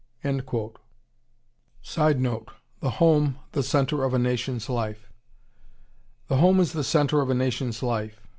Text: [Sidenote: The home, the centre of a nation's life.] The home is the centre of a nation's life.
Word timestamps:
[Sidenote: 1.83 2.49
The 2.79 2.89
home, 2.89 3.37
the 3.51 3.61
centre 3.61 4.03
of 4.03 4.15
a 4.15 4.17
nation's 4.17 4.67
life.] 4.67 5.11
The 6.27 6.37
home 6.37 6.59
is 6.59 6.73
the 6.73 6.83
centre 6.83 7.21
of 7.21 7.29
a 7.29 7.35
nation's 7.35 7.83
life. 7.83 8.19